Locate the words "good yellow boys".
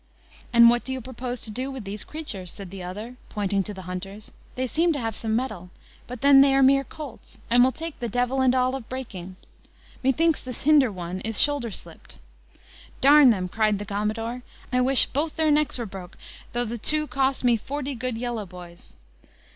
17.93-18.95